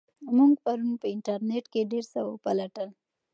[0.35, 2.89] موږ پرون په انټرنیټ کې ډېر څه وپلټل.